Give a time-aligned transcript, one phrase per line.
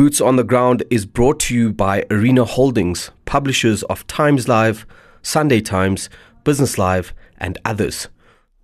[0.00, 4.86] Boots on the Ground is brought to you by Arena Holdings, publishers of Times Live,
[5.20, 6.08] Sunday Times,
[6.42, 8.08] Business Live, and others.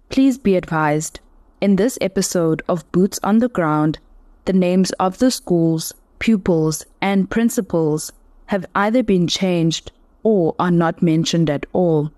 [0.08, 1.20] Please be advised
[1.60, 3.98] in this episode of Boots on the Ground,
[4.46, 8.14] the names of the schools, pupils, and principals
[8.46, 9.92] have either been changed
[10.22, 12.10] or are not mentioned at all.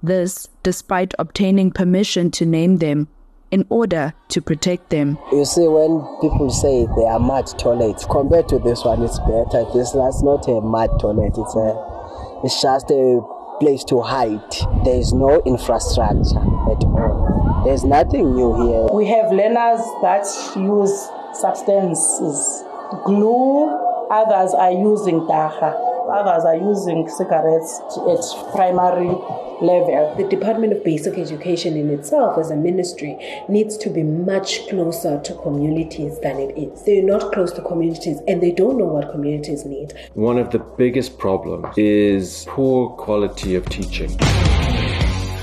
[0.00, 3.08] This despite obtaining permission to name them
[3.54, 5.16] in order to protect them.
[5.30, 9.64] You see, when people say they are mud toilets, compared to this one, it's better.
[9.72, 11.38] This that's not a mud toilet.
[11.38, 13.20] It's a, it's just a
[13.60, 14.50] place to hide.
[14.84, 17.62] There is no infrastructure at all.
[17.64, 18.88] There's nothing new here.
[18.92, 20.26] We have learners that
[20.56, 22.64] use substances,
[23.06, 23.70] glue.
[24.10, 29.14] Others are using dagga others are using cigarettes at primary
[29.60, 30.14] level.
[30.16, 33.18] The Department of Basic Education in itself, as a ministry,
[33.48, 36.82] needs to be much closer to communities than it is.
[36.84, 39.92] They're not close to communities and they don't know what communities need.
[40.14, 44.16] One of the biggest problems is poor quality of teaching.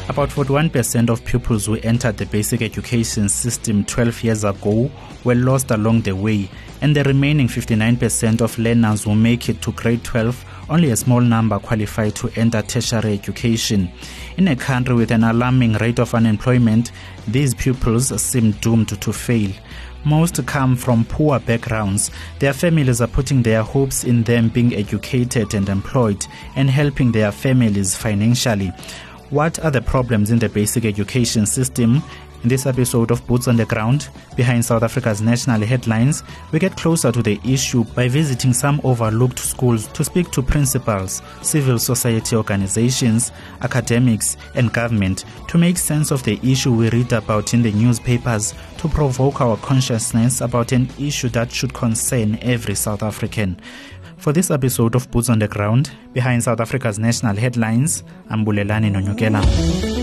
[0.09, 4.91] About 41% of pupils who entered the basic education system 12 years ago
[5.23, 6.49] were lost along the way,
[6.81, 11.19] and the remaining 59% of learners who make it to grade 12 only a small
[11.19, 13.91] number qualify to enter tertiary education.
[14.37, 16.91] In a country with an alarming rate of unemployment,
[17.27, 19.51] these pupils seem doomed to fail.
[20.05, 22.09] Most come from poor backgrounds.
[22.39, 27.31] Their families are putting their hopes in them being educated and employed and helping their
[27.31, 28.71] families financially.
[29.29, 32.01] What are the problems in the basic education system
[32.43, 36.75] in this episode of Boots on the Ground, behind South Africa's national headlines, we get
[36.75, 42.35] closer to the issue by visiting some overlooked schools to speak to principals, civil society
[42.35, 43.31] organizations,
[43.61, 48.53] academics, and government to make sense of the issue we read about in the newspapers
[48.77, 53.59] to provoke our consciousness about an issue that should concern every South African.
[54.17, 58.91] For this episode of Boots on the Ground, behind South Africa's national headlines, I'm Bulelani
[58.91, 60.00] Nonyukela.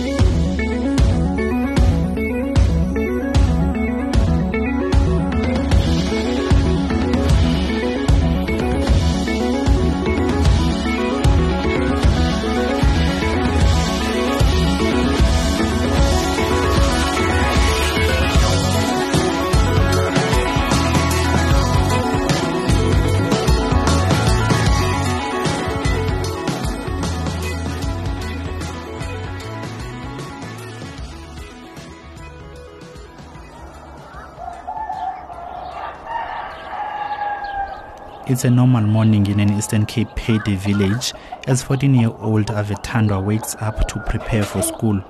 [38.38, 41.12] It's a normal morning in an Eastern Cape Peddie village
[41.48, 45.02] as 14 year old Avetandwa wakes up to prepare for school.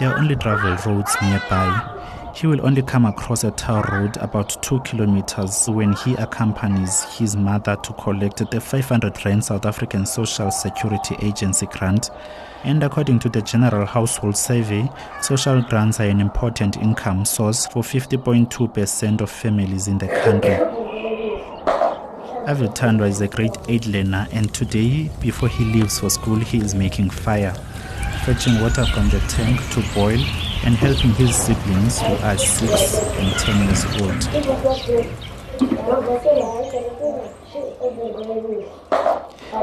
[0.00, 2.32] There are only gravel roads nearby.
[2.34, 7.36] He will only come across a tar road about two kilometers when he accompanies his
[7.36, 12.10] mother to collect the 500 Rand South African Social Security Agency grant.
[12.64, 14.90] And according to the General Household Survey,
[15.22, 20.58] social grants are an important income source for 50.2% of families in the country.
[22.46, 26.74] Avetandwa is a grade 8 learner and today, before he leaves for school, he is
[26.74, 27.54] making fire,
[28.26, 30.20] fetching water from the tank to boil
[30.66, 34.20] and helping his siblings who are 6 and 10 years old.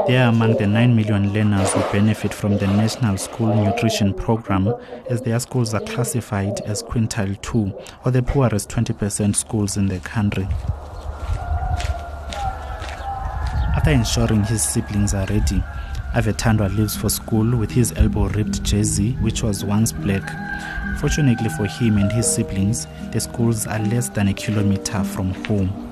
[0.08, 4.74] They are among the 9 million learners who benefit from the National School Nutrition Program
[5.08, 7.72] as their schools are classified as quintile 2
[8.04, 10.48] or the poorest 20% schools in the country.
[13.82, 15.60] After ensuring his siblings are ready,
[16.14, 20.22] Avetandwa leaves for school with his elbow ripped jersey, which was once black.
[21.00, 25.91] Fortunately for him and his siblings, the schools are less than a kilometer from home.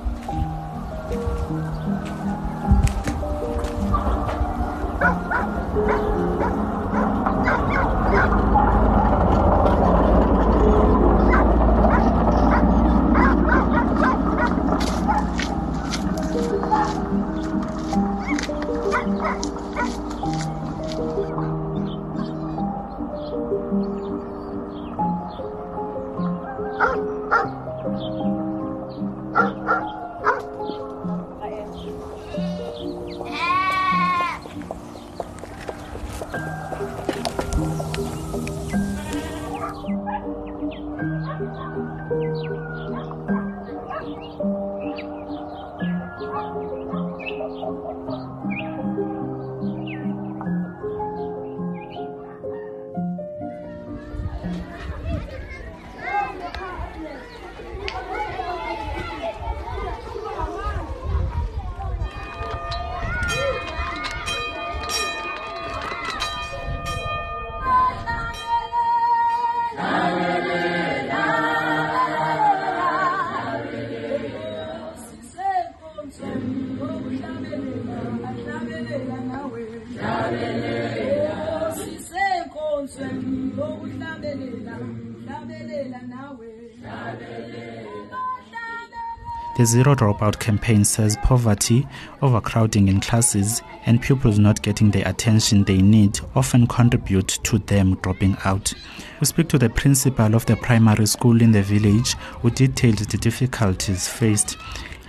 [89.61, 91.87] The Zero Dropout campaign says poverty,
[92.23, 97.97] overcrowding in classes, and pupils not getting the attention they need often contribute to them
[97.97, 98.73] dropping out.
[99.21, 103.19] We speak to the principal of the primary school in the village who detailed the
[103.19, 104.57] difficulties faced.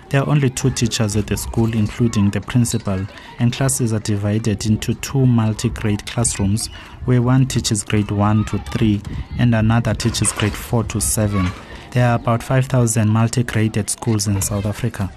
[0.09, 3.07] There are only two teachers at the school, including the principal,
[3.39, 6.67] and classes are divided into two multi grade classrooms
[7.05, 9.01] where one teaches grade 1 to 3
[9.39, 11.49] and another teaches grade 4 to 7.
[11.91, 15.11] There are about 5,000 multi graded schools in South Africa.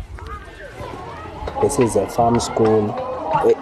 [1.63, 2.91] This is a farm school.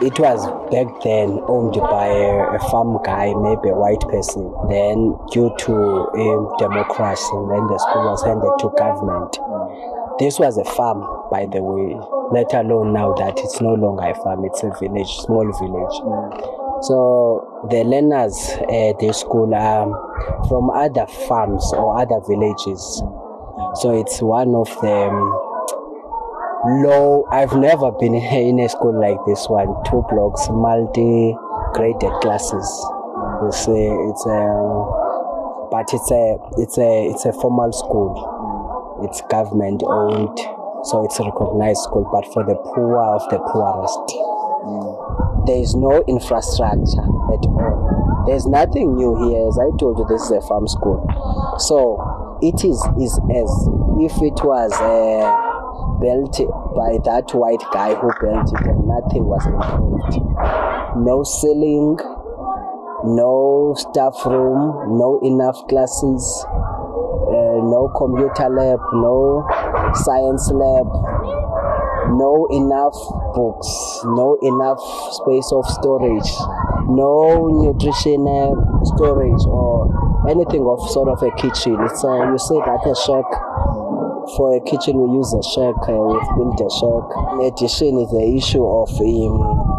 [0.01, 0.41] It was
[0.73, 4.49] back then owned by a, farm guy, maybe a white person.
[4.71, 9.37] Then, due to um, democracy, then the school was handed to government.
[10.19, 11.93] This was a farm, by the way,
[12.33, 16.62] let alone now that it's no longer a farm, it's a village, small village.
[16.83, 19.87] So the learners at the school are
[20.49, 22.83] from other farms or other villages.
[23.79, 25.15] So it's one of them
[26.83, 27.25] low.
[27.31, 29.71] I've never been in a school like this one.
[29.87, 32.67] Two blocks, multi-graded classes.
[33.47, 34.43] It's a, it's a,
[35.71, 39.07] but it's a, it's a, it's a formal school.
[39.07, 40.39] It's government owned,
[40.91, 42.11] so it's a recognized school.
[42.11, 44.07] But for the poor of the poorest
[44.67, 45.32] mm.
[45.47, 48.25] There is no infrastructure at all.
[48.27, 49.49] There's nothing new here.
[49.49, 51.03] As I told you, this is a farm school.
[51.59, 53.51] So it is, is as
[53.99, 55.27] if it was uh,
[55.99, 56.39] built
[56.75, 60.23] by that white guy who built it and nothing was improved.
[61.03, 61.99] No ceiling,
[63.05, 69.47] no staff room, no enough classes, uh, no computer lab, no
[69.95, 70.87] science lab,
[72.19, 72.97] no enough
[73.35, 73.69] books,
[74.05, 74.81] no enough
[75.17, 76.31] space of storage,
[76.89, 78.53] no nutrition uh,
[78.97, 79.89] storage or
[80.29, 81.77] anything of sort of a kitchen.
[81.81, 83.27] It's uh, you say that a shack.
[84.39, 85.75] For a kitchen, we use a shack.
[85.83, 87.05] Uh, we've built a shack.
[87.35, 89.73] In addition, is the issue of um,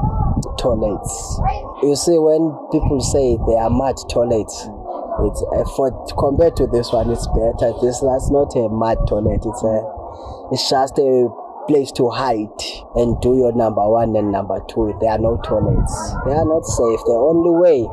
[0.59, 1.39] toilets.
[1.81, 4.67] You see, when people say they are mud toilets,
[5.23, 7.71] it's uh, for compared to this one, it's better.
[7.79, 9.47] This that's not a mud toilet.
[9.47, 9.75] It's a
[10.51, 11.31] it's just a
[11.67, 12.47] place to hide
[12.95, 14.93] and do your number one and number two.
[14.99, 15.93] There are no toilets.
[16.25, 16.99] They are not safe.
[17.05, 17.87] The only way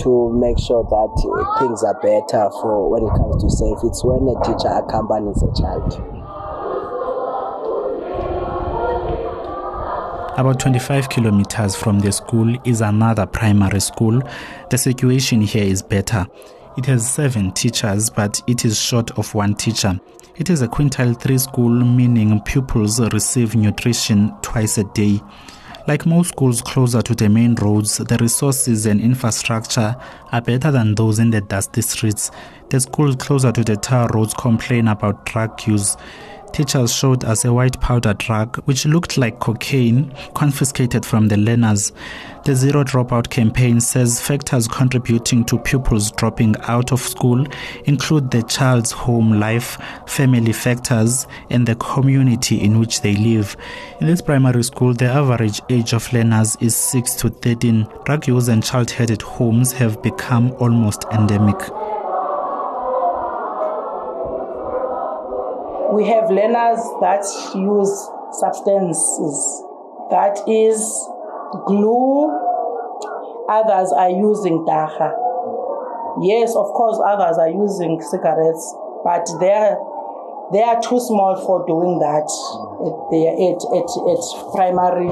[0.00, 4.04] to make sure that uh, things are better for when it comes to safe, it's
[4.04, 6.14] when a teacher accompanies a child.
[10.36, 14.20] About 25 kilometers from the school is another primary school.
[14.70, 16.26] The situation here is better.
[16.76, 20.00] It has seven teachers, but it is short of one teacher.
[20.36, 25.22] It is a quintile 3 school, meaning pupils receive nutrition twice a day.
[25.86, 29.94] Like most schools closer to the main roads, the resources and infrastructure
[30.32, 32.32] are better than those in the dusty streets.
[32.70, 35.96] The schools closer to the tar roads complain about drug use
[36.54, 41.90] teachers showed us a white powder drug which looked like cocaine confiscated from the learners.
[42.44, 47.44] The Zero Dropout campaign says factors contributing to pupils dropping out of school
[47.86, 53.56] include the child's home life, family factors, and the community in which they live.
[54.00, 57.88] In this primary school, the average age of learners is 6 to 13.
[58.04, 61.58] Drug use and child headed homes have become almost endemic.
[65.94, 67.24] We have learners that
[67.54, 67.94] use
[68.32, 69.62] substances.
[70.10, 70.82] That is
[71.66, 72.30] glue.
[73.48, 75.24] Others are using dagga
[76.22, 79.78] yes of course others are using cigarettes but they're
[80.52, 82.28] they are too small for doing that
[82.84, 84.22] at, at, at, at
[84.52, 85.08] primary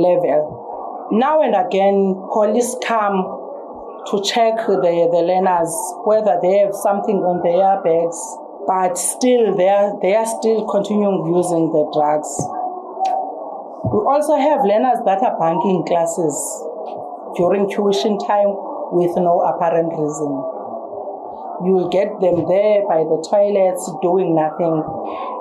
[0.00, 1.08] level.
[1.12, 5.70] Now and again police come to check the, the learners
[6.08, 8.18] whether they have something on their bags
[8.66, 12.30] but still they are, they are still continuing using the drugs.
[13.90, 16.36] We also have learners that are bunking classes
[17.36, 18.52] during tuition time
[18.92, 20.30] with no apparent reason.
[21.60, 24.80] You will get them there by the toilets doing nothing.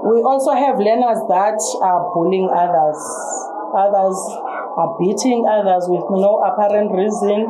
[0.03, 2.99] We also have learners that are bullying others.
[3.71, 4.19] Others
[4.75, 7.47] are beating others with no apparent reason.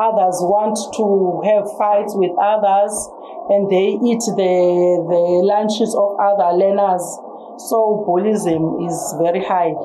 [0.00, 1.06] Others want to
[1.46, 2.92] have fights with others
[3.52, 4.54] and they eat the,
[5.12, 7.04] the lunches of other learners.
[7.68, 9.76] So bullying is very high.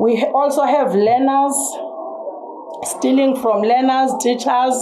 [0.00, 1.56] We also have learners
[2.84, 4.76] stealing from learners, teachers.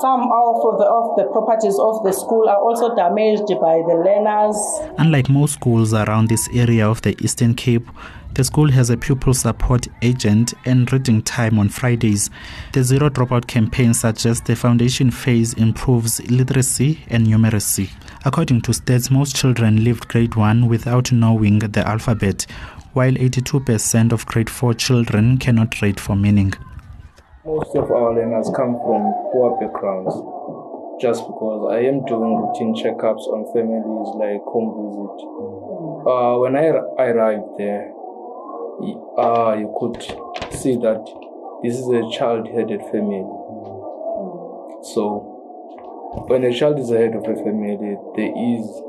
[0.00, 4.56] Some of the, of the properties of the school are also damaged by the learners.
[4.98, 7.88] Unlike most schools around this area of the Eastern Cape,
[8.34, 12.30] The school has a pupil support agent and reading time on Fridays.
[12.72, 17.90] The Zero Dropout campaign suggests the foundation phase improves literacy and numeracy.
[18.24, 22.46] According to stats, most children leave grade 1 without knowing the alphabet,
[22.94, 26.54] while 82% of grade 4 children cannot read for meaning.
[27.44, 30.14] Most of our learners come from poor backgrounds
[31.02, 35.20] just because I am doing routine checkups on families like home visit.
[36.08, 36.68] Uh, when I
[37.10, 37.92] arrived there,
[39.18, 40.02] uh, you could
[40.52, 41.04] see that
[41.62, 43.22] this is a child-headed family.
[44.82, 48.82] So, when a child is the head of a family, there is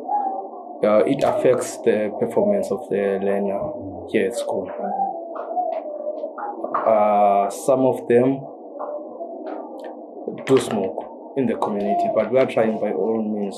[0.84, 4.68] uh, it affects the performance of the learner here at school.
[6.76, 8.42] Uh, some of them
[10.46, 13.56] do smoke in the community, but we are trying by all means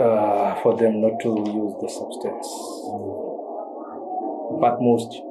[0.00, 3.25] uh, for them not to use the substance
[4.60, 5.22] but most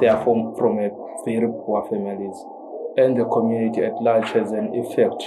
[0.00, 0.76] they are from, from
[1.24, 2.36] very poor families.
[2.98, 5.22] And the community at large has an effect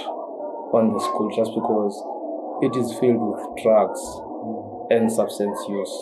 [0.76, 1.96] on the school just because
[2.62, 4.00] it is filled with drugs
[4.92, 5.94] and substance use.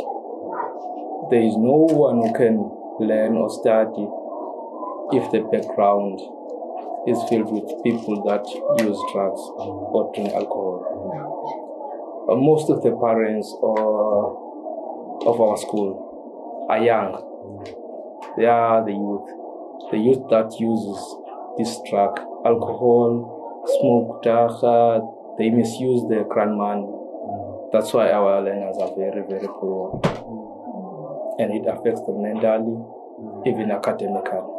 [1.31, 2.57] There is no one who can
[2.99, 4.09] learn or study
[5.15, 6.19] if the background
[7.07, 8.43] is filled with people that
[8.83, 10.83] use drugs or drink alcohol.
[12.29, 14.29] Uh, most of the parents uh,
[15.31, 17.28] of our school are young
[18.37, 19.29] they are the youth.
[19.91, 21.01] The youth that uses
[21.57, 25.01] this drug, alcohol, smoke, dagga,
[25.39, 26.87] they misuse their grand money.
[27.73, 30.01] That's why our learners are very, very poor.
[31.39, 32.79] And it affects them mentally,
[33.47, 34.58] even academically.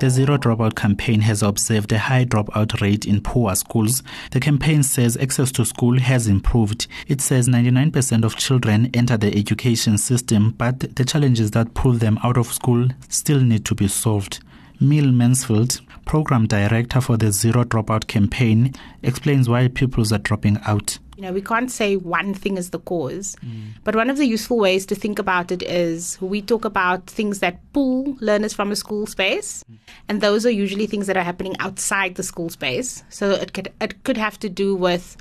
[0.00, 4.02] The Zero Dropout campaign has observed a high dropout rate in poor schools.
[4.32, 6.86] The campaign says access to school has improved.
[7.06, 12.18] It says 99% of children enter the education system, but the challenges that pull them
[12.24, 14.40] out of school still need to be solved.
[14.80, 20.98] Merle Mansfield, program director for the Zero Dropout campaign, explains why pupils are dropping out.
[21.16, 23.68] You know, we can't say one thing is the cause, mm.
[23.84, 27.38] but one of the useful ways to think about it is we talk about things
[27.38, 29.76] that pull learners from a school space, mm.
[30.08, 33.04] and those are usually things that are happening outside the school space.
[33.10, 35.16] So it could it could have to do with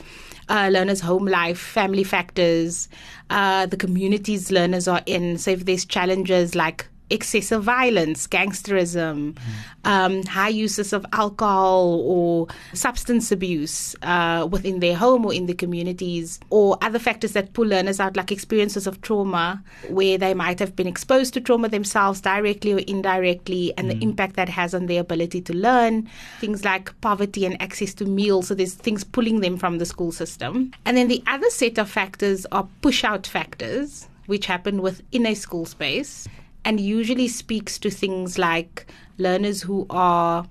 [0.49, 2.89] uh, learners' home life, family factors,
[3.29, 5.37] uh, the communities learners are in.
[5.37, 9.39] So if there's challenges like excessive violence, gangsterism, mm.
[9.85, 15.53] um, high uses of alcohol or substance abuse uh, within their home or in the
[15.53, 20.59] communities, or other factors that pull learners out, like experiences of trauma, where they might
[20.59, 23.91] have been exposed to trauma themselves directly or indirectly, and mm.
[23.91, 26.09] the impact that has on their ability to learn.
[26.39, 30.11] Things like poverty and access to meals, so there's things pulling them from the school
[30.11, 30.71] system.
[30.85, 35.33] And then the other set of factors are push out factors which happen within a
[35.33, 36.27] school space
[36.65, 38.85] and usually speaks to things like
[39.17, 40.45] learners who are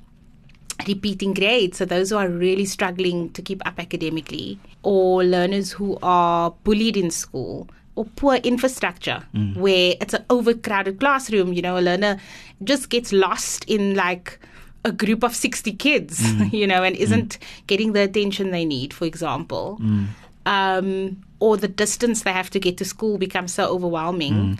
[0.87, 5.99] repeating grades, so those who are really struggling to keep up academically, or learners who
[6.03, 7.69] are bullied in school.
[7.95, 9.55] Or poor infrastructure, mm.
[9.55, 11.53] where it's an overcrowded classroom.
[11.53, 12.19] You know, a learner
[12.65, 14.39] just gets lost in like
[14.83, 16.51] a group of 60 kids, mm.
[16.59, 17.67] you know, and isn't mm.
[17.67, 19.79] getting the attention they need, for example.
[19.83, 20.07] Mm.
[20.47, 24.59] Um, or the distance they have to get to school becomes so overwhelming.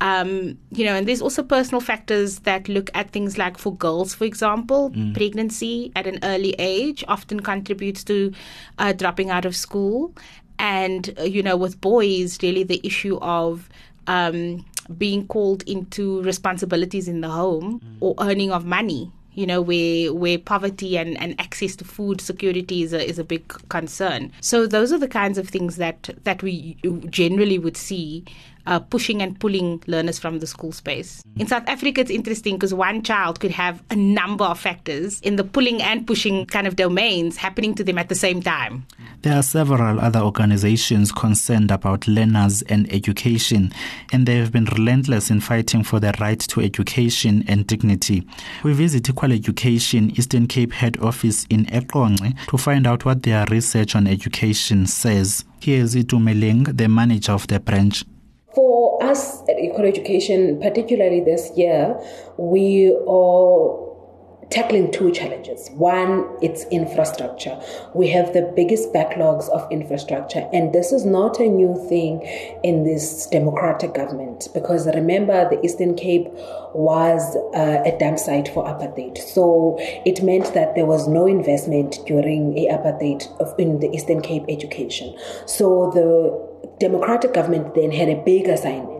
[0.00, 4.14] Um, you know, and there's also personal factors that look at things like for girls,
[4.14, 5.12] for example, mm.
[5.14, 8.32] pregnancy at an early age often contributes to
[8.78, 10.14] uh, dropping out of school.
[10.58, 13.68] And, uh, you know, with boys, really the issue of
[14.06, 14.64] um,
[14.96, 17.96] being called into responsibilities in the home mm.
[18.00, 22.82] or earning of money you know, where where poverty and, and access to food security
[22.82, 24.32] is a, is a big concern.
[24.40, 26.76] So those are the kinds of things that that we
[27.08, 28.24] generally would see
[28.70, 31.22] uh, pushing and pulling learners from the school space.
[31.36, 35.36] In South Africa, it's interesting because one child could have a number of factors in
[35.36, 38.86] the pulling and pushing kind of domains happening to them at the same time.
[39.22, 43.72] There are several other organizations concerned about learners and education,
[44.12, 48.26] and they have been relentless in fighting for their right to education and dignity.
[48.62, 53.44] We visit Equal Education Eastern Cape head office in Eqonce to find out what their
[53.50, 55.44] research on education says.
[55.60, 58.04] Here is Itumeleng, the manager of the branch.
[58.54, 62.00] For us at Equal Education, particularly this year,
[62.36, 63.90] we are
[64.50, 65.70] tackling two challenges.
[65.74, 67.60] One, it's infrastructure.
[67.94, 72.22] We have the biggest backlogs of infrastructure, and this is not a new thing
[72.64, 76.28] in this democratic government because remember, the Eastern Cape
[76.74, 79.18] was uh, a dump site for apartheid.
[79.18, 83.26] So it meant that there was no investment during apartheid
[83.60, 85.16] in the Eastern Cape education.
[85.46, 86.49] So the
[86.80, 88.99] democratic government then had a big assignment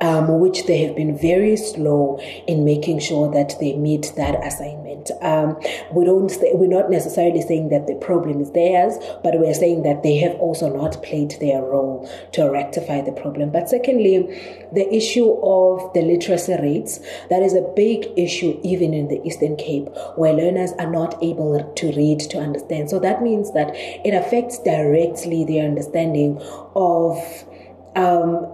[0.00, 5.10] um, which they have been very slow in making sure that they meet that assignment.
[5.22, 5.58] Um,
[5.92, 9.82] we don't say, we're not necessarily saying that the problem is theirs, but we're saying
[9.82, 13.50] that they have also not played their role to rectify the problem.
[13.50, 14.18] But secondly,
[14.72, 17.00] the issue of the literacy rates,
[17.30, 21.72] that is a big issue even in the Eastern Cape, where learners are not able
[21.76, 22.90] to read to understand.
[22.90, 26.38] So that means that it affects directly their understanding
[26.74, 27.18] of
[27.98, 28.46] um,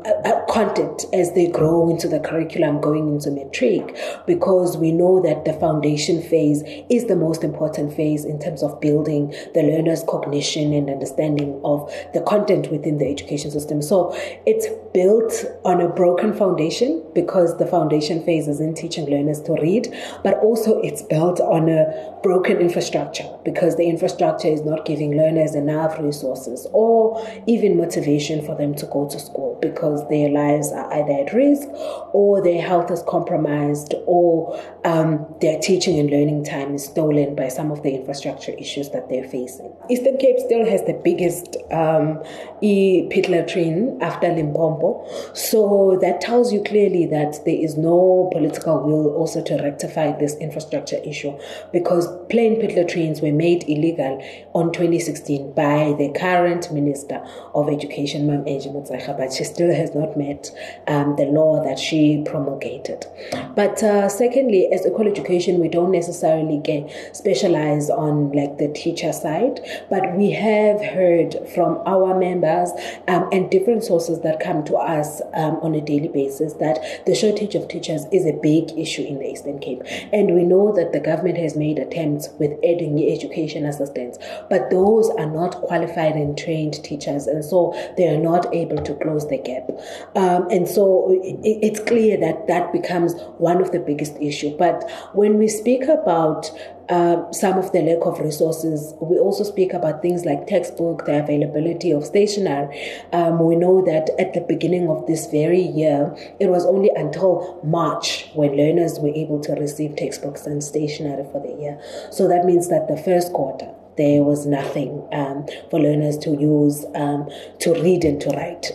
[0.49, 3.95] content as they grow into the curriculum going into matric
[4.27, 8.81] because we know that the foundation phase is the most important phase in terms of
[8.81, 13.83] building the learner's cognition and understanding of the content within the education system.
[13.83, 19.43] So it's built on a broken foundation because the foundation phase is in teaching learners
[19.43, 24.87] to read, but also it's built on a broken infrastructure because the infrastructure is not
[24.87, 30.29] giving learners enough resources or even motivation for them to go to school because their
[30.29, 31.67] lives are either at risk
[32.12, 37.49] or their health is compromised or um, their teaching and learning time is stolen by
[37.49, 39.73] some of the infrastructure issues that they're facing.
[39.91, 42.23] Eastern Cape still has the biggest um,
[42.61, 45.07] e-pit latrine after Limpopo.
[45.35, 50.37] So that tells you clearly that there is no political will also to rectify this
[50.37, 51.38] infrastructure issue
[51.73, 54.23] because plain pit latrines were made illegal
[54.55, 57.25] on 2016 by the current Minister
[57.55, 58.71] of Education, Mam Angie
[59.16, 60.50] But she still has not met
[60.87, 63.06] um, the law that she promulgated.
[63.54, 69.12] But uh, secondly, as equal education, we don't necessarily get specialized on like the teacher
[69.12, 72.71] side, but we have heard from our members
[73.09, 77.14] um, and different sources that come to us um, on a daily basis that the
[77.14, 80.93] shortage of teachers is a big issue in the Eastern Cape, and we know that
[80.93, 84.19] the government has made attempts with adding education assistants,
[84.50, 88.95] but those are not qualified and trained teachers, and so they are not able to
[89.04, 89.69] close the gap.
[90.17, 94.56] Um, and so it, it's clear that that becomes one of the biggest issue.
[94.56, 96.50] But when we speak about
[96.88, 98.95] uh, some of the lack of resources.
[99.00, 102.69] We also speak about things like textbook, the availability of stationery.
[103.12, 107.58] Um, we know that at the beginning of this very year, it was only until
[107.64, 111.80] March when learners were able to receive textbooks and stationery for the year.
[112.10, 116.85] So that means that the first quarter, there was nothing um, for learners to use
[116.95, 117.28] um,
[117.61, 118.73] to read and to write.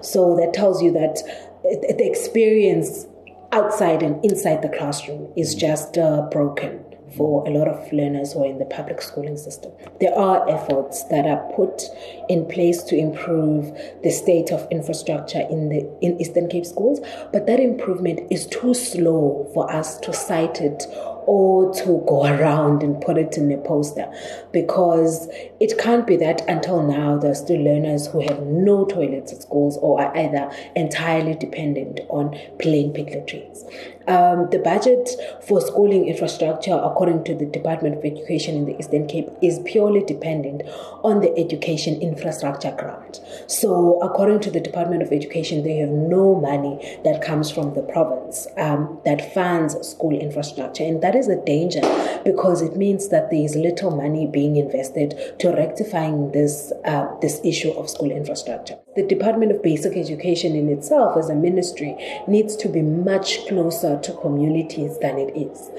[0.04, 1.22] so that tells you that
[1.62, 3.06] the experience
[3.52, 6.84] outside and inside the classroom is just uh, broken
[7.16, 9.72] for a lot of learners who are in the public schooling system.
[10.00, 11.82] There are efforts that are put
[12.28, 17.00] in place to improve the state of infrastructure in the in Eastern Cape schools,
[17.32, 20.84] but that improvement is too slow for us to cite it
[21.26, 24.10] or to go around and put it in a poster
[24.52, 25.28] because
[25.60, 29.42] it can't be that until now there are still learners who have no toilets at
[29.42, 33.64] schools or are either entirely dependent on plain pit latrines.
[34.06, 35.10] Um, the budget
[35.46, 40.02] for schooling infrastructure, according to the Department of Education in the Eastern Cape, is purely
[40.02, 40.62] dependent
[41.04, 43.20] on the education infrastructure grant.
[43.46, 47.82] So, according to the Department of Education, they have no money that comes from the
[47.82, 51.82] province um, that funds school infrastructure, and that is a danger
[52.24, 57.40] because it means that there is little money being invested to rectifying this uh, this
[57.44, 58.76] issue of school infrastructure.
[58.96, 64.00] The Department of Basic Education in itself, as a ministry, needs to be much closer
[64.00, 65.70] to communities than it is.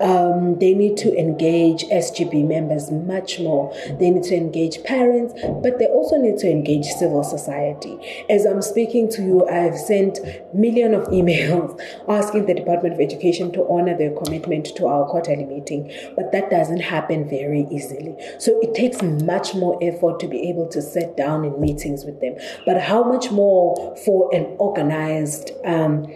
[0.00, 3.74] Um, they need to engage SGB members much more.
[3.98, 7.98] They need to engage parents, but they also need to engage civil society.
[8.30, 10.20] As I'm speaking to you, I've sent
[10.54, 11.76] millions of emails
[12.08, 16.50] asking the Department of Education to honor their commitment to our quarterly meeting, but that
[16.50, 18.14] doesn't happen very easily.
[18.38, 22.20] So it takes much more effort to be able to sit down in meetings with
[22.20, 22.36] them.
[22.66, 26.06] But how much more for an organized um,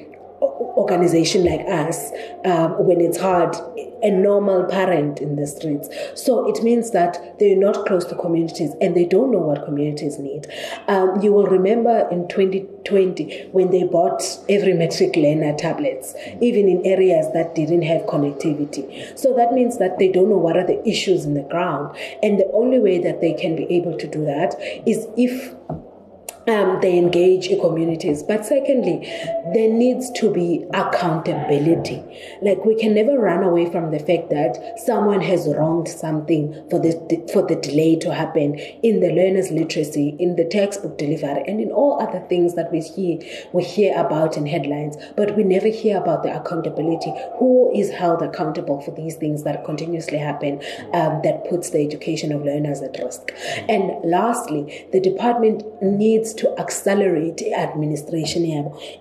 [0.76, 2.10] organization like us
[2.44, 3.56] um, when it's hard
[4.02, 5.88] a normal parent in the streets?
[6.14, 10.18] So it means that they're not close to communities and they don't know what communities
[10.18, 10.46] need.
[10.88, 16.84] Um, you will remember in 2020 when they bought every matric learner tablets even in
[16.84, 19.18] areas that didn't have connectivity.
[19.18, 21.96] So that means that they don't know what are the issues in the ground.
[22.22, 24.54] And the only way that they can be able to do that
[24.86, 25.54] is if
[26.46, 28.22] um, they engage in communities.
[28.22, 29.00] But secondly,
[29.54, 32.02] there needs to be accountability.
[32.42, 36.78] Like we can never run away from the fact that someone has wronged something for
[36.78, 36.94] this
[37.32, 41.70] for the delay to happen in the learners' literacy, in the textbook delivery, and in
[41.70, 43.18] all other things that we hear
[43.52, 44.96] we hear about in headlines.
[45.16, 47.12] But we never hear about the accountability.
[47.38, 52.32] Who is held accountable for these things that continuously happen um, that puts the education
[52.32, 53.32] of learners at risk?
[53.68, 58.44] And lastly, the department needs to accelerate administration.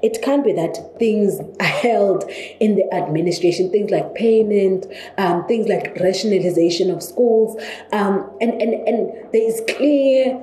[0.02, 2.24] It can't be that things are held
[2.60, 4.86] in the administration, things like payment,
[5.18, 10.42] um, things like rationalization of schools, um, and, and, and there is clear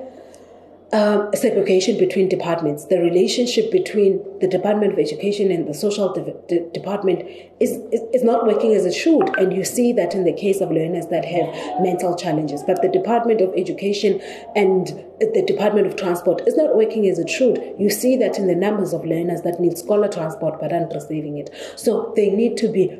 [0.93, 2.85] um, segregation between departments.
[2.85, 7.21] The relationship between the Department of Education and the Social de- de- Department
[7.59, 9.29] is, is, is not working as it should.
[9.37, 12.63] And you see that in the case of learners that have mental challenges.
[12.63, 14.19] But the Department of Education
[14.55, 14.87] and
[15.19, 17.75] the Department of Transport is not working as it should.
[17.79, 21.37] You see that in the numbers of learners that need scholar transport but aren't receiving
[21.37, 21.49] it.
[21.75, 22.99] So they need to be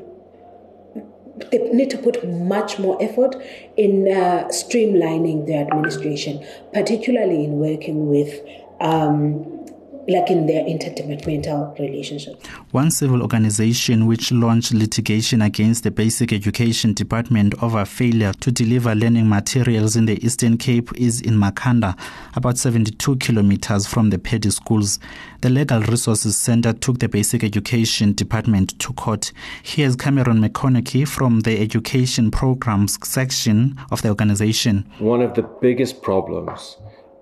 [1.50, 3.36] they need to put much more effort
[3.76, 8.40] in uh, streamlining their administration, particularly in working with
[8.80, 9.61] um,
[10.08, 12.44] like in their interdepartmental relationship.
[12.72, 18.94] One civil organization which launched litigation against the Basic Education Department over failure to deliver
[18.94, 21.96] learning materials in the Eastern Cape is in Makanda,
[22.34, 24.98] about 72 kilometers from the Peddie schools.
[25.40, 29.32] The Legal Resources Center took the Basic Education Department to court.
[29.62, 34.90] Here's Cameron McConnachie from the Education Programs section of the organization.
[34.98, 36.76] One of the biggest problems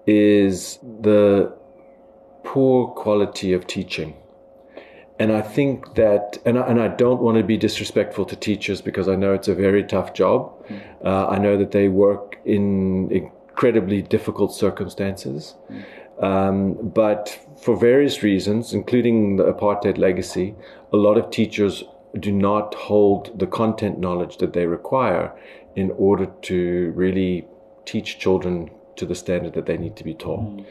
[0.07, 1.60] is the
[2.53, 4.13] poor quality of teaching.
[5.21, 8.81] And I think that, and I, and I don't want to be disrespectful to teachers
[8.81, 10.41] because I know it's a very tough job.
[10.69, 10.81] Mm.
[11.05, 15.55] Uh, I know that they work in incredibly difficult circumstances.
[15.71, 15.85] Mm.
[16.31, 20.57] Um, but for various reasons, including the apartheid legacy,
[20.93, 21.85] a lot of teachers
[22.19, 25.33] do not hold the content knowledge that they require
[25.77, 27.47] in order to really
[27.85, 30.41] teach children to the standard that they need to be taught.
[30.41, 30.67] Mm.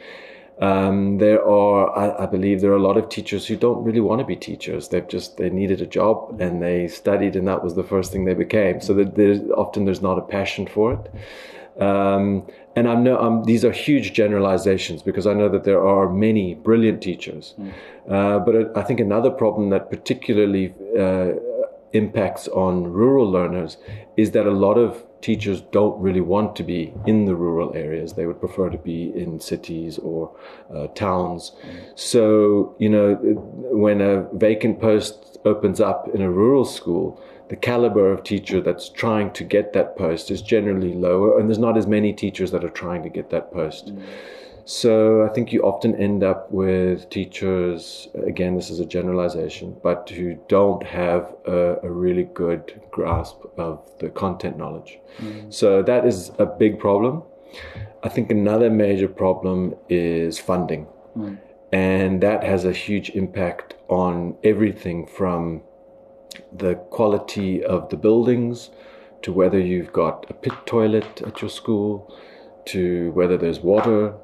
[0.60, 4.00] Um, there are, I, I, believe, there are a lot of teachers who don't really
[4.00, 4.88] want to be teachers.
[4.88, 8.26] They've just they needed a job and they studied, and that was the first thing
[8.26, 8.80] they became.
[8.82, 11.82] So that there's often there's not a passion for it.
[11.82, 12.46] Um,
[12.76, 16.54] and I'm no, I'm, these are huge generalizations because I know that there are many
[16.54, 17.54] brilliant teachers.
[17.58, 17.72] Mm.
[18.08, 21.32] Uh, but I think another problem that particularly uh,
[21.92, 23.78] impacts on rural learners
[24.16, 28.14] is that a lot of teachers don't really want to be in the rural areas.
[28.14, 30.34] They would prefer to be in cities or
[30.74, 31.52] uh, towns.
[31.94, 33.14] So, you know,
[33.70, 38.88] when a vacant post opens up in a rural school, the caliber of teacher that's
[38.88, 42.64] trying to get that post is generally lower, and there's not as many teachers that
[42.64, 43.86] are trying to get that post.
[43.86, 44.02] Mm.
[44.70, 50.08] So I think you often end up with teachers, again, this is a generalization, but
[50.08, 55.00] who don't have a, a really good grasp of the content knowledge.
[55.18, 55.52] Mm.
[55.52, 57.24] So that is a big problem.
[58.04, 60.86] I think another major problem is funding.
[61.16, 61.38] Mm.
[61.72, 65.62] And that has a huge impact on everything from
[66.52, 68.70] the quality of the buildings
[69.22, 72.16] to whether you've got a pit toilet at your school
[72.66, 74.14] to whether there's water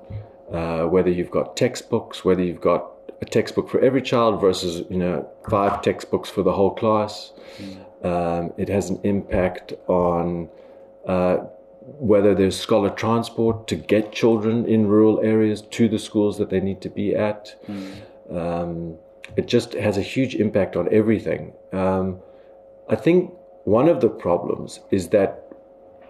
[0.52, 4.96] uh, whether you've got textbooks, whether you've got a textbook for every child versus you
[4.96, 7.32] know five textbooks for the whole class.
[7.58, 8.04] Mm.
[8.04, 10.48] Um, it has an impact on
[11.06, 11.38] uh,
[11.80, 16.60] whether there's scholar transport to get children in rural areas to the schools that they
[16.60, 17.54] need to be at.
[17.68, 18.36] Mm.
[18.36, 18.98] Um,
[19.36, 21.52] it just has a huge impact on everything.
[21.72, 22.20] Um,
[22.88, 23.32] I think
[23.64, 25.45] one of the problems is that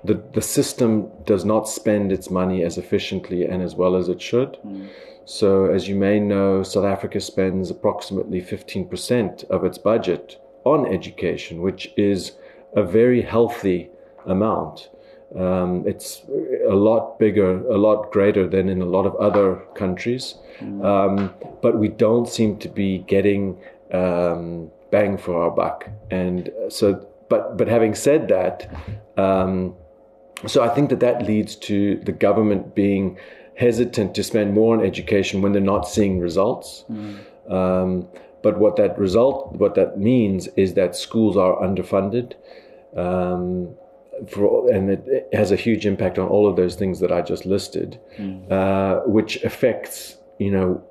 [0.05, 4.21] the, the system does not spend its money as efficiently and as well as it
[4.21, 4.59] should.
[4.65, 4.89] Mm.
[5.25, 11.63] So, as you may know, South Africa spends approximately 15% of its budget on education,
[11.63, 12.33] which is
[12.75, 13.91] a very healthy
[14.27, 14.91] amount.
[15.37, 16.23] Um, it's
[16.69, 20.37] a lot bigger, a lot greater than in a lot of other countries.
[20.61, 20.85] Mm.
[20.85, 23.61] Um, but we don't seem to be getting
[23.93, 25.89] um, bang for our buck.
[26.11, 28.73] And so, but, but having said that,
[29.17, 29.75] um,
[30.47, 33.19] so I think that that leads to the government being
[33.57, 36.85] hesitant to spend more on education when they're not seeing results.
[36.91, 37.51] Mm.
[37.51, 38.09] Um,
[38.43, 42.35] but what that result, what that means, is that schools are underfunded,
[42.97, 43.75] um,
[44.29, 47.47] for, and it, has a huge impact on all of those things that I just
[47.47, 48.51] listed, mm.
[48.51, 50.85] uh, which affects, you know,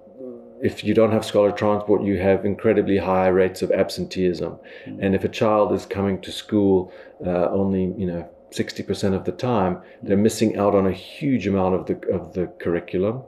[0.62, 4.98] if you don't have scholar transport, you have incredibly high rates of absenteeism, mm.
[5.00, 6.92] and if a child is coming to school
[7.26, 11.76] uh, only, you know, 60% of the time, they're missing out on a huge amount
[11.76, 13.22] of the, of the curriculum.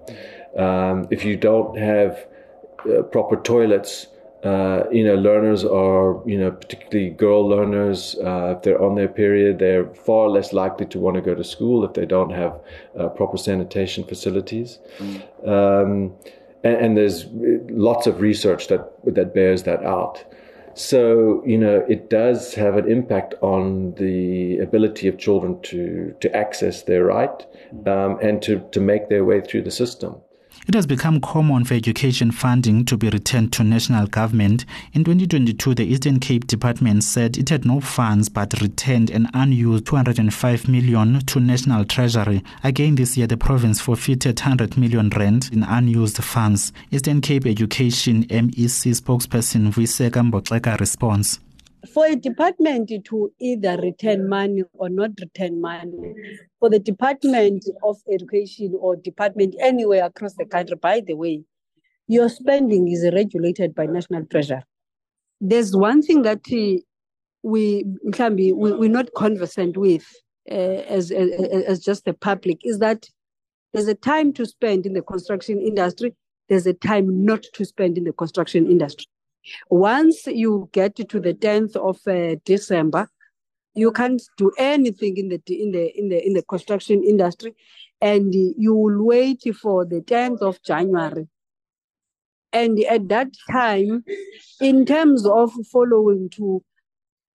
[0.57, 2.25] Um, if you don't have
[2.89, 4.07] uh, proper toilets,
[4.43, 9.07] uh, you know, learners are, you know, particularly girl learners, uh, if they're on their
[9.07, 12.59] period, they're far less likely to want to go to school if they don't have
[12.97, 14.79] uh, proper sanitation facilities.
[14.99, 15.47] Mm.
[15.47, 16.13] Um,
[16.63, 17.25] and, and, there's
[17.69, 20.23] lots of research that that bears that out.
[20.77, 26.35] So, you know, it does have an impact on the ability of children to, to
[26.35, 27.43] access their right
[27.87, 30.21] um, and to, to make their way through the system.
[30.65, 34.65] It has become common for education funding to be returned to national government.
[34.93, 39.85] In 2022, the Eastern Cape Department said it had no funds but returned an unused
[39.85, 42.43] 205 million to national treasury.
[42.63, 46.73] Again this year, the province forfeited 100 million rand in unused funds.
[46.91, 51.39] Eastern Cape Education MEC spokesperson Vuyiseka Mboxela responds
[51.93, 56.13] for a department to either return money or not return money,
[56.59, 61.43] for the Department of Education or department anywhere across the country, by the way,
[62.07, 64.63] your spending is regulated by National Treasury.
[65.39, 66.83] There's one thing that we,
[67.43, 67.83] we,
[68.53, 70.05] we're not conversant with
[70.49, 71.29] uh, as, as,
[71.67, 73.07] as just the public is that
[73.73, 76.15] there's a time to spend in the construction industry,
[76.49, 79.05] there's a time not to spend in the construction industry.
[79.69, 83.09] Once you get to the 10th of uh, December,
[83.77, 87.55] you can't do anything in the in the in the in the construction industry,
[88.01, 91.27] and you will wait for the 10th of January.
[92.53, 94.03] And at that time,
[94.59, 96.63] in terms of following to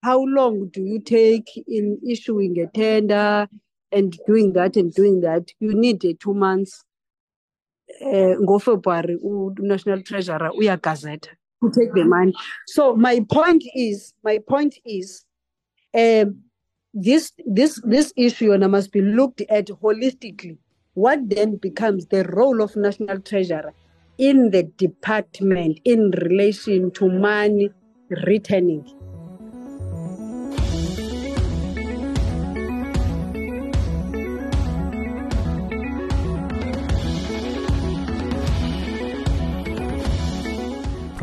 [0.03, 3.47] how long do you take in issuing a tender
[3.91, 6.83] and doing that and doing that, you need uh, two months.
[8.01, 9.17] Uh, ngofebruary
[9.59, 11.29] national treasurer uyagazeta
[11.63, 12.33] to take the money.
[12.67, 15.25] So my point is, my point is,
[15.97, 16.41] um,
[16.93, 20.57] this this this issue must be looked at holistically.
[20.93, 23.73] What then becomes the role of national treasurer
[24.19, 27.71] in the department in relation to money
[28.27, 28.85] returning?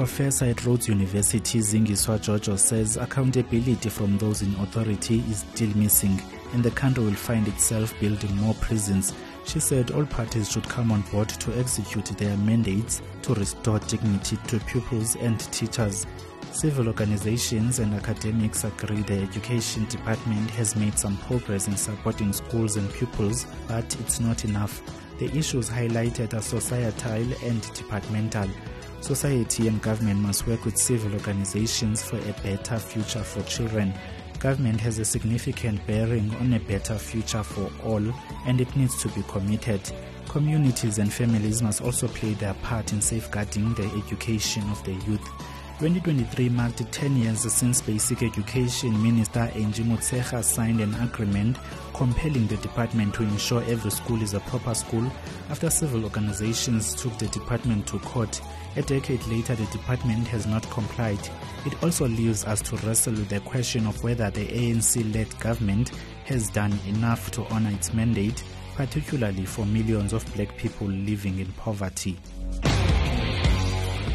[0.01, 6.19] Professor at Rhodes University, Zingiswa Jojo, says accountability from those in authority is still missing
[6.55, 9.13] and the country will find itself building more prisons.
[9.45, 14.39] She said all parties should come on board to execute their mandates to restore dignity
[14.49, 16.07] to pupils and teachers.
[16.51, 22.77] Civil organizations and academics agree the education department has made some progress in supporting schools
[22.77, 24.81] and pupils, but it's not enough.
[25.19, 28.49] The issues highlighted are societal and departmental.
[29.01, 33.95] Society and government must work with civil organizations for a better future for children.
[34.39, 38.03] Government has a significant bearing on a better future for all,
[38.47, 39.81] and it needs to be committed.
[40.29, 45.27] Communities and families must also play their part in safeguarding the education of the youth.
[45.81, 51.57] 2023 marked 10 years since Basic Education Minister Angie Motshekga signed an agreement
[52.01, 55.07] compelling the department to ensure every school is a proper school
[55.51, 58.41] after civil organizations took the department to court.
[58.77, 61.19] A decade later, the department has not complied.
[61.67, 65.91] It also leaves us to wrestle with the question of whether the ANC led government
[66.25, 68.43] has done enough to honor its mandate,
[68.77, 72.19] particularly for millions of black people living in poverty.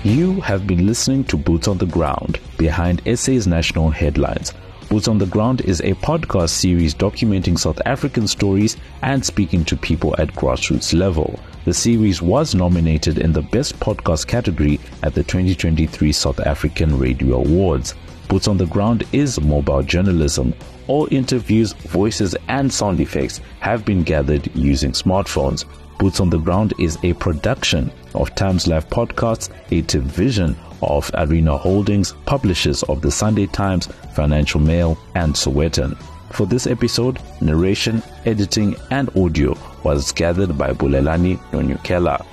[0.04, 4.54] You have been listening to Boots on the Ground, behind SA's national headlines.
[4.90, 9.76] Boots on the Ground is a podcast series documenting South African stories and speaking to
[9.76, 11.40] people at grassroots level.
[11.66, 17.38] The series was nominated in the Best Podcast category at the 2023 South African Radio
[17.38, 17.96] Awards.
[18.28, 20.54] Boots on the Ground is mobile journalism.
[20.88, 25.66] All interviews, voices, and sound effects have been gathered using smartphones.
[25.98, 31.58] Boots on the Ground is a production of Times Live Podcasts, a division of Arena
[31.58, 35.98] Holdings, publishers of the Sunday Times, Financial Mail, and Sowetan.
[36.32, 42.26] For this episode, narration, editing, and audio was gathered by Bulelani Nonyukela.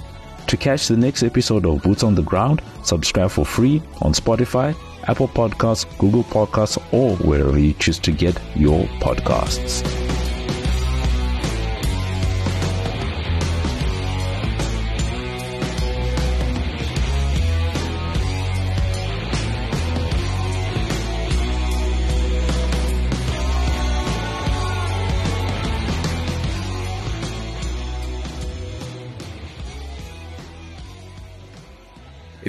[0.49, 4.75] To catch the next episode of Boots on the Ground, subscribe for free on Spotify,
[5.05, 9.83] Apple Podcasts, Google Podcasts, or wherever you choose to get your podcasts.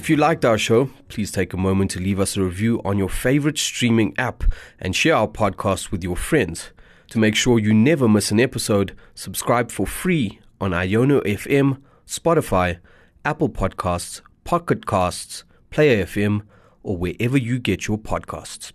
[0.03, 2.97] If you liked our show, please take a moment to leave us a review on
[2.97, 4.43] your favorite streaming app
[4.77, 6.71] and share our podcast with your friends.
[7.11, 12.79] To make sure you never miss an episode, subscribe for free on Iono FM, Spotify,
[13.23, 16.41] Apple Podcasts, Pocket Casts, Player FM,
[16.83, 18.73] or wherever you get your podcasts.